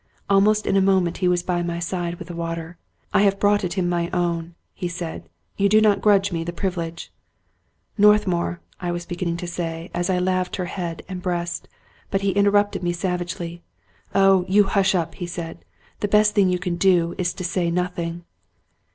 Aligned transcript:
Almost 0.31 0.65
in 0.65 0.75
a 0.75 0.81
moment 0.81 1.17
he 1.17 1.27
was 1.27 1.43
by 1.43 1.61
my 1.61 1.77
side 1.77 2.15
with 2.15 2.27
the 2.29 2.35
water. 2.35 2.79
"I 3.13 3.21
have 3.21 3.39
brought 3.39 3.63
it 3.63 3.77
in 3.77 3.87
my 3.87 4.09
own," 4.09 4.55
he 4.73 4.87
said. 4.87 5.29
"You 5.57 5.69
do 5.69 5.79
not 5.79 6.01
grudge 6.01 6.31
me 6.31 6.43
the 6.43 6.51
privilege?"" 6.51 7.13
Northmour," 7.99 8.61
I 8.79 8.91
was 8.91 9.05
beginning 9.05 9.37
to 9.37 9.45
say, 9.47 9.91
as 9.93 10.09
I 10.09 10.17
laved 10.17 10.55
her 10.55 10.65
head 10.65 11.03
and 11.07 11.21
breast; 11.21 11.67
but 12.09 12.21
he 12.21 12.31
interrupted 12.31 12.81
me 12.81 12.93
savagely." 12.93 13.61
Oh, 14.15 14.43
you 14.47 14.63
hush 14.63 14.95
up 14.95 15.09
1" 15.09 15.17
he 15.19 15.27
said." 15.27 15.63
The 15.99 16.07
best 16.07 16.33
thing 16.33 16.49
you 16.49 16.57
can 16.57 16.77
do 16.77 17.13
is 17.19 17.31
to 17.35 17.43
say 17.43 17.69
nothing." 17.69 18.23